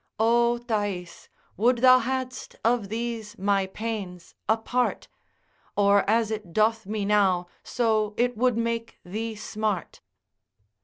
O 0.19 0.57
Thais, 0.57 1.29
would 1.57 1.77
thou 1.77 1.99
hadst 1.99 2.55
of 2.65 2.89
these 2.89 3.37
my 3.37 3.67
pains 3.67 4.33
a 4.49 4.57
part, 4.57 5.07
Or 5.77 6.09
as 6.09 6.31
it 6.31 6.53
doth 6.53 6.87
me 6.87 7.05
now, 7.05 7.45
so 7.61 8.15
it 8.17 8.35
would 8.35 8.57
make 8.57 8.97
thee 9.05 9.35
smart. 9.35 10.01